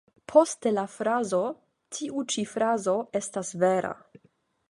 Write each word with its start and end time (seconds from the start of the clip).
Poste 0.31 0.69
la 0.77 0.85
frazo 0.93 1.41
""Tiu 1.97 2.25
ĉi 2.35 2.47
frazo 2.53 2.97
estas 3.23 3.55
vera. 3.65 3.93